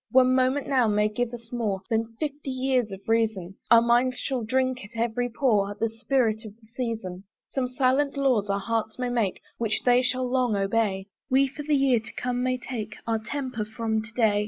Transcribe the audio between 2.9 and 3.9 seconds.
of reason; Our